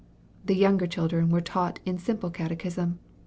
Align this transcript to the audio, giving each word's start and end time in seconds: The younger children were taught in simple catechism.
The 0.43 0.55
younger 0.55 0.87
children 0.87 1.29
were 1.29 1.41
taught 1.41 1.79
in 1.85 1.99
simple 1.99 2.31
catechism. 2.31 2.97